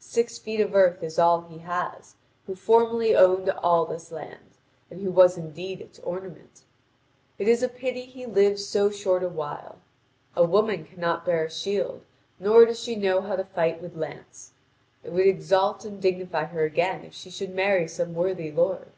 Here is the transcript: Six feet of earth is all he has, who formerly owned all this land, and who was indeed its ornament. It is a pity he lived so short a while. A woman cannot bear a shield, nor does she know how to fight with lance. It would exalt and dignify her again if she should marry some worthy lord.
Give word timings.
Six 0.00 0.38
feet 0.38 0.58
of 0.58 0.74
earth 0.74 1.04
is 1.04 1.20
all 1.20 1.42
he 1.42 1.58
has, 1.58 2.16
who 2.48 2.56
formerly 2.56 3.14
owned 3.14 3.48
all 3.48 3.84
this 3.84 4.10
land, 4.10 4.56
and 4.90 5.00
who 5.02 5.10
was 5.12 5.38
indeed 5.38 5.80
its 5.80 6.00
ornament. 6.00 6.62
It 7.38 7.46
is 7.46 7.62
a 7.62 7.68
pity 7.68 8.00
he 8.00 8.26
lived 8.26 8.58
so 8.58 8.90
short 8.90 9.22
a 9.22 9.28
while. 9.28 9.78
A 10.34 10.42
woman 10.44 10.84
cannot 10.84 11.24
bear 11.24 11.44
a 11.44 11.50
shield, 11.52 12.00
nor 12.40 12.64
does 12.66 12.80
she 12.82 12.96
know 12.96 13.20
how 13.20 13.36
to 13.36 13.44
fight 13.44 13.80
with 13.80 13.94
lance. 13.94 14.50
It 15.04 15.12
would 15.12 15.28
exalt 15.28 15.84
and 15.84 16.02
dignify 16.02 16.46
her 16.46 16.64
again 16.64 17.04
if 17.04 17.14
she 17.14 17.30
should 17.30 17.54
marry 17.54 17.86
some 17.86 18.16
worthy 18.16 18.50
lord. 18.50 18.88